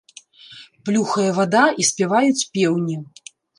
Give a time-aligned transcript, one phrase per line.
[0.89, 3.01] Плюхае вада і спяваюць пеўні.